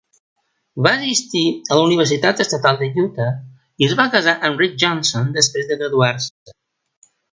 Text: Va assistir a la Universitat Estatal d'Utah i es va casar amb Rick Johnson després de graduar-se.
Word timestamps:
Va 0.85 0.93
assistir 0.99 1.41
a 1.51 1.75
la 1.79 1.83
Universitat 1.89 2.41
Estatal 2.45 2.81
d'Utah 2.95 3.29
i 3.83 3.87
es 3.89 3.93
va 4.01 4.07
casar 4.17 4.33
amb 4.49 4.65
Rick 4.65 4.81
Johnson 4.85 5.29
després 5.37 5.69
de 5.73 5.79
graduar-se. 5.83 6.57